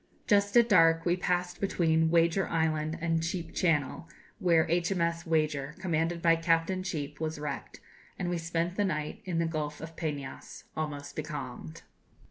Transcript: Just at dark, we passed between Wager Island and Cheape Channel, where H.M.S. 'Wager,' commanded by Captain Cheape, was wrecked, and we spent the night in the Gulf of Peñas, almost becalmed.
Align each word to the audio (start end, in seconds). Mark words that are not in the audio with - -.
Just 0.25 0.57
at 0.57 0.67
dark, 0.67 1.05
we 1.05 1.15
passed 1.15 1.61
between 1.61 2.09
Wager 2.09 2.47
Island 2.47 2.97
and 3.01 3.21
Cheape 3.21 3.53
Channel, 3.53 4.09
where 4.39 4.67
H.M.S. 4.67 5.27
'Wager,' 5.27 5.75
commanded 5.77 6.23
by 6.23 6.35
Captain 6.37 6.81
Cheape, 6.81 7.19
was 7.19 7.37
wrecked, 7.37 7.79
and 8.17 8.27
we 8.27 8.39
spent 8.39 8.77
the 8.77 8.83
night 8.83 9.21
in 9.25 9.37
the 9.37 9.45
Gulf 9.45 9.79
of 9.79 9.95
Peñas, 9.95 10.63
almost 10.75 11.15
becalmed. 11.15 11.83